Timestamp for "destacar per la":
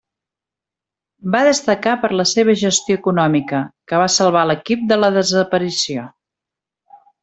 1.47-2.25